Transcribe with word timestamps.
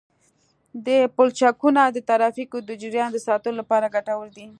دا 0.85 0.97
پلچکونه 1.15 1.81
د 1.91 1.97
ترافیکو 2.09 2.57
د 2.63 2.71
جریان 2.81 3.09
د 3.13 3.17
ساتلو 3.27 3.57
لپاره 3.61 3.91
ګټور 3.95 4.27
دي 4.37 4.45